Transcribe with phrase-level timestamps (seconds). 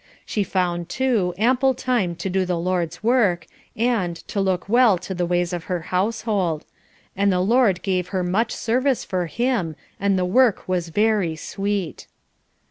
[0.25, 5.13] She found, too, ample time to do the Lord's work, and to "look well to
[5.13, 6.65] the ways of her household,"
[7.15, 12.07] and the Lord gave her much service for him, and the work was very sweet.